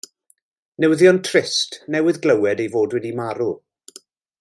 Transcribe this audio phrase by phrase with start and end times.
[0.83, 3.51] Newyddion trist, newydd glywed ei fod wedi marw.